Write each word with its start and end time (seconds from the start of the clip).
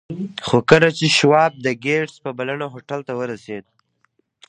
خو 0.47 0.57
کله 0.69 0.89
چې 0.97 1.05
شواب 1.17 1.51
د 1.65 1.67
ګیټس 1.83 2.15
په 2.25 2.29
بلنه 2.37 2.65
هوټل 2.73 2.99
ته 3.07 3.13
ورسېد 3.19 3.65